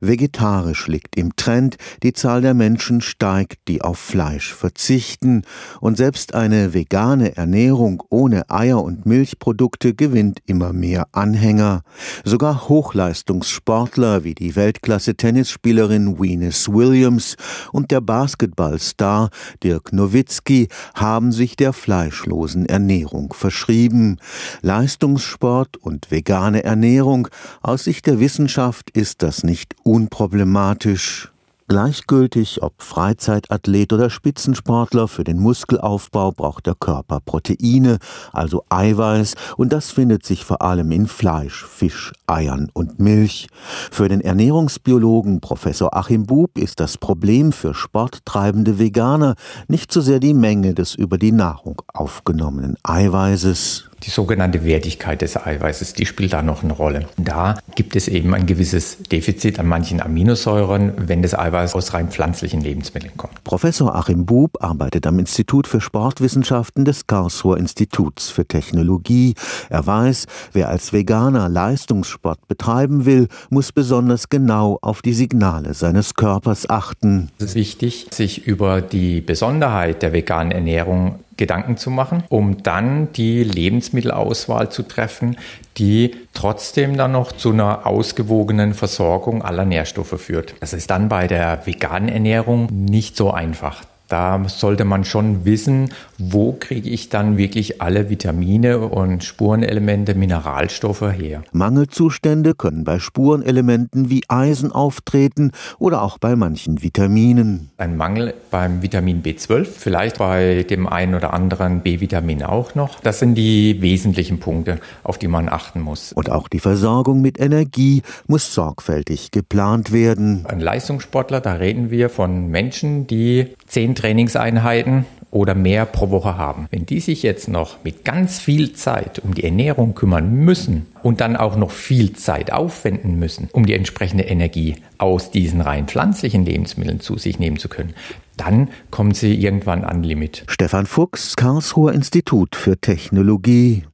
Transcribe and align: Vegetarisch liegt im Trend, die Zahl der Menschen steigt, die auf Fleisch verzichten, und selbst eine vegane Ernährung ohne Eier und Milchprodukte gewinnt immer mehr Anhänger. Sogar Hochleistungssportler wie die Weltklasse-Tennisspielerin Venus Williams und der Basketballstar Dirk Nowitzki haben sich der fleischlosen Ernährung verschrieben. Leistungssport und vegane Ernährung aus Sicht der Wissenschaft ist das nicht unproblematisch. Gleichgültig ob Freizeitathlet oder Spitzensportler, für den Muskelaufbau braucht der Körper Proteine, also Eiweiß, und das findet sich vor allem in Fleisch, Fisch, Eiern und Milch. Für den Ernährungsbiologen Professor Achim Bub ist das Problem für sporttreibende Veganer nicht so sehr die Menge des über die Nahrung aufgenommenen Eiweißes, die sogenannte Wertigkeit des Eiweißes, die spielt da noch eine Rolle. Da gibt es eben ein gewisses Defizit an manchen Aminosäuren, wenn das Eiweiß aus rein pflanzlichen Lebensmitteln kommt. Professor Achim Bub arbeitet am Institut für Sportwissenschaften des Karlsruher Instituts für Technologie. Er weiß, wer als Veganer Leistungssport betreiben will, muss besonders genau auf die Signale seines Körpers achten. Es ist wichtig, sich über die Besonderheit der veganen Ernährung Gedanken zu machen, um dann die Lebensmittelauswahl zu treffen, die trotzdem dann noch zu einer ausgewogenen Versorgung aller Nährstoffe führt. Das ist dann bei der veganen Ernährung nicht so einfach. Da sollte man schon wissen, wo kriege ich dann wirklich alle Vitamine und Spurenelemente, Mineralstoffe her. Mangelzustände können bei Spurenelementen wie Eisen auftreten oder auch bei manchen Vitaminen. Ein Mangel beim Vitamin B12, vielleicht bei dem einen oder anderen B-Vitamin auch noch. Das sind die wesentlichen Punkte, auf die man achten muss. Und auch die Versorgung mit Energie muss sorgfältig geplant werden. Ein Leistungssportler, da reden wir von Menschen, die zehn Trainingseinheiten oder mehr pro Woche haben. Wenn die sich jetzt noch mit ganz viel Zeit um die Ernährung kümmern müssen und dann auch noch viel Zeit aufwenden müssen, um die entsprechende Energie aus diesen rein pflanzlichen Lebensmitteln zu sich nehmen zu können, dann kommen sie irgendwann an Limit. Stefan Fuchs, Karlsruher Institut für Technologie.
Vegetarisch 0.00 0.86
liegt 0.88 1.16
im 1.16 1.36
Trend, 1.36 1.76
die 2.02 2.14
Zahl 2.14 2.40
der 2.40 2.54
Menschen 2.54 3.02
steigt, 3.02 3.68
die 3.68 3.82
auf 3.82 3.98
Fleisch 3.98 4.54
verzichten, 4.54 5.42
und 5.80 5.98
selbst 5.98 6.34
eine 6.34 6.72
vegane 6.72 7.36
Ernährung 7.36 8.02
ohne 8.08 8.48
Eier 8.48 8.82
und 8.82 9.04
Milchprodukte 9.04 9.94
gewinnt 9.94 10.40
immer 10.46 10.72
mehr 10.72 11.06
Anhänger. 11.12 11.82
Sogar 12.24 12.68
Hochleistungssportler 12.68 14.24
wie 14.24 14.34
die 14.34 14.56
Weltklasse-Tennisspielerin 14.56 16.18
Venus 16.18 16.68
Williams 16.68 17.36
und 17.72 17.90
der 17.90 18.00
Basketballstar 18.00 19.28
Dirk 19.62 19.92
Nowitzki 19.92 20.68
haben 20.94 21.30
sich 21.30 21.56
der 21.56 21.74
fleischlosen 21.74 22.64
Ernährung 22.64 23.34
verschrieben. 23.34 24.16
Leistungssport 24.62 25.76
und 25.76 26.10
vegane 26.10 26.64
Ernährung 26.64 27.28
aus 27.60 27.84
Sicht 27.84 28.06
der 28.06 28.18
Wissenschaft 28.18 28.90
ist 28.90 29.22
das 29.22 29.44
nicht 29.44 29.74
unproblematisch. 29.90 31.32
Gleichgültig 31.66 32.62
ob 32.62 32.80
Freizeitathlet 32.80 33.92
oder 33.92 34.08
Spitzensportler, 34.08 35.08
für 35.08 35.24
den 35.24 35.40
Muskelaufbau 35.40 36.30
braucht 36.30 36.66
der 36.66 36.76
Körper 36.76 37.20
Proteine, 37.20 37.98
also 38.32 38.64
Eiweiß, 38.68 39.34
und 39.56 39.72
das 39.72 39.90
findet 39.90 40.24
sich 40.24 40.44
vor 40.44 40.62
allem 40.62 40.92
in 40.92 41.08
Fleisch, 41.08 41.64
Fisch, 41.66 42.12
Eiern 42.28 42.70
und 42.72 43.00
Milch. 43.00 43.48
Für 43.90 44.08
den 44.08 44.20
Ernährungsbiologen 44.20 45.40
Professor 45.40 45.96
Achim 45.96 46.24
Bub 46.24 46.56
ist 46.56 46.78
das 46.78 46.96
Problem 46.96 47.50
für 47.50 47.74
sporttreibende 47.74 48.78
Veganer 48.78 49.34
nicht 49.66 49.92
so 49.92 50.00
sehr 50.00 50.20
die 50.20 50.34
Menge 50.34 50.74
des 50.74 50.94
über 50.94 51.18
die 51.18 51.32
Nahrung 51.32 51.82
aufgenommenen 51.92 52.76
Eiweißes, 52.84 53.89
die 54.02 54.10
sogenannte 54.10 54.64
Wertigkeit 54.64 55.22
des 55.22 55.36
Eiweißes, 55.36 55.94
die 55.94 56.06
spielt 56.06 56.32
da 56.32 56.42
noch 56.42 56.62
eine 56.62 56.72
Rolle. 56.72 57.06
Da 57.16 57.56
gibt 57.74 57.96
es 57.96 58.08
eben 58.08 58.34
ein 58.34 58.46
gewisses 58.46 58.98
Defizit 59.10 59.58
an 59.58 59.66
manchen 59.66 60.00
Aminosäuren, 60.00 60.92
wenn 60.96 61.22
das 61.22 61.38
Eiweiß 61.38 61.74
aus 61.74 61.92
rein 61.92 62.08
pflanzlichen 62.08 62.60
Lebensmitteln 62.60 63.16
kommt. 63.16 63.42
Professor 63.44 63.94
Achim 63.94 64.26
Bub 64.26 64.62
arbeitet 64.62 65.06
am 65.06 65.18
Institut 65.18 65.66
für 65.66 65.80
Sportwissenschaften 65.80 66.84
des 66.84 67.06
Karlsruher 67.06 67.58
Instituts 67.58 68.30
für 68.30 68.46
Technologie. 68.46 69.34
Er 69.68 69.86
weiß, 69.86 70.26
wer 70.52 70.68
als 70.68 70.92
Veganer 70.92 71.48
Leistungssport 71.48 72.48
betreiben 72.48 73.04
will, 73.04 73.28
muss 73.50 73.72
besonders 73.72 74.28
genau 74.28 74.78
auf 74.82 75.02
die 75.02 75.12
Signale 75.12 75.74
seines 75.74 76.14
Körpers 76.14 76.68
achten. 76.68 77.30
Es 77.38 77.46
ist 77.46 77.54
wichtig, 77.54 78.06
sich 78.10 78.46
über 78.46 78.80
die 78.80 79.20
Besonderheit 79.20 80.02
der 80.02 80.12
veganen 80.12 80.52
Ernährung 80.52 81.20
Gedanken 81.40 81.78
zu 81.78 81.90
machen, 81.90 82.22
um 82.28 82.62
dann 82.62 83.12
die 83.14 83.42
Lebensmittelauswahl 83.42 84.70
zu 84.70 84.82
treffen, 84.82 85.38
die 85.78 86.14
trotzdem 86.34 86.96
dann 86.96 87.12
noch 87.12 87.32
zu 87.32 87.50
einer 87.50 87.86
ausgewogenen 87.86 88.74
Versorgung 88.74 89.42
aller 89.42 89.64
Nährstoffe 89.64 90.20
führt. 90.20 90.54
Das 90.60 90.74
ist 90.74 90.90
dann 90.90 91.08
bei 91.08 91.26
der 91.26 91.66
veganen 91.66 92.10
Ernährung 92.10 92.68
nicht 92.70 93.16
so 93.16 93.30
einfach. 93.30 93.82
Da 94.10 94.42
sollte 94.48 94.84
man 94.84 95.04
schon 95.04 95.44
wissen, 95.44 95.92
wo 96.18 96.52
kriege 96.52 96.90
ich 96.90 97.10
dann 97.10 97.36
wirklich 97.38 97.80
alle 97.80 98.10
Vitamine 98.10 98.80
und 98.80 99.22
Spurenelemente, 99.22 100.16
Mineralstoffe 100.16 101.12
her. 101.12 101.44
Mangelzustände 101.52 102.54
können 102.56 102.82
bei 102.82 102.98
Spurenelementen 102.98 104.10
wie 104.10 104.24
Eisen 104.26 104.72
auftreten 104.72 105.52
oder 105.78 106.02
auch 106.02 106.18
bei 106.18 106.34
manchen 106.34 106.82
Vitaminen. 106.82 107.70
Ein 107.76 107.96
Mangel 107.96 108.34
beim 108.50 108.82
Vitamin 108.82 109.22
B12, 109.22 109.66
vielleicht 109.66 110.18
bei 110.18 110.66
dem 110.68 110.88
einen 110.88 111.14
oder 111.14 111.32
anderen 111.32 111.82
B-Vitamin 111.82 112.42
auch 112.42 112.74
noch. 112.74 112.98
Das 113.00 113.20
sind 113.20 113.36
die 113.36 113.80
wesentlichen 113.80 114.40
Punkte, 114.40 114.80
auf 115.04 115.18
die 115.18 115.28
man 115.28 115.48
achten 115.48 115.80
muss. 115.80 116.12
Und 116.12 116.30
auch 116.30 116.48
die 116.48 116.58
Versorgung 116.58 117.22
mit 117.22 117.38
Energie 117.38 118.02
muss 118.26 118.52
sorgfältig 118.52 119.30
geplant 119.30 119.92
werden. 119.92 120.44
Ein 120.48 120.58
Leistungssportler, 120.58 121.40
da 121.40 121.52
reden 121.52 121.92
wir 121.92 122.10
von 122.10 122.48
Menschen, 122.48 123.06
die 123.06 123.54
zehn 123.70 123.94
Trainingseinheiten 123.94 125.06
oder 125.30 125.54
mehr 125.54 125.86
pro 125.86 126.10
Woche 126.10 126.36
haben. 126.36 126.66
Wenn 126.70 126.86
die 126.86 127.00
sich 127.00 127.22
jetzt 127.22 127.48
noch 127.48 127.84
mit 127.84 128.04
ganz 128.04 128.40
viel 128.40 128.72
Zeit 128.72 129.20
um 129.20 129.32
die 129.32 129.44
Ernährung 129.44 129.94
kümmern 129.94 130.34
müssen 130.34 130.86
und 131.02 131.20
dann 131.20 131.36
auch 131.36 131.56
noch 131.56 131.70
viel 131.70 132.12
Zeit 132.14 132.52
aufwenden 132.52 133.18
müssen, 133.18 133.48
um 133.52 133.64
die 133.64 133.74
entsprechende 133.74 134.24
Energie 134.24 134.76
aus 134.98 135.30
diesen 135.30 135.60
rein 135.60 135.86
pflanzlichen 135.86 136.44
Lebensmitteln 136.44 137.00
zu 137.00 137.16
sich 137.16 137.38
nehmen 137.38 137.58
zu 137.58 137.68
können, 137.68 137.94
dann 138.36 138.68
kommen 138.90 139.12
sie 139.12 139.34
irgendwann 139.34 139.84
an 139.84 140.02
Limit. 140.02 140.44
Stefan 140.48 140.86
Fuchs, 140.86 141.36
Karlsruher 141.36 141.92
Institut 141.92 142.56
für 142.56 142.80
Technologie. 142.80 143.84